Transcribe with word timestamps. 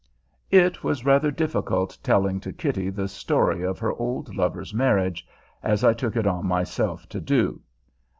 It 0.49 0.83
was 0.83 1.05
rather 1.05 1.29
difficult 1.29 1.95
telling 2.01 2.39
to 2.39 2.51
Kitty 2.51 2.89
the 2.89 3.07
story 3.07 3.61
of 3.63 3.77
her 3.77 3.93
old 3.93 4.33
lover's 4.33 4.73
marriage, 4.73 5.27
as 5.61 5.83
I 5.83 5.93
took 5.93 6.15
it 6.15 6.25
on 6.25 6.47
myself 6.47 7.07
to 7.09 7.21
do. 7.21 7.61